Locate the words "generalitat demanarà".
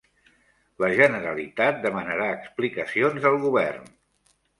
0.99-2.29